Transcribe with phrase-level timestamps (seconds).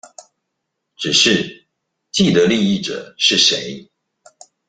[0.95, 1.67] 只是
[2.11, 3.87] 既得利益者是誰